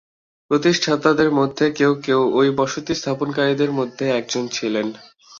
[0.51, 4.87] প্রতিষ্ঠাতাদের মধ্যে কেউ কেউ ঐ বসতি স্থাপনকারীদের মধ্যে একজন ছিলেন।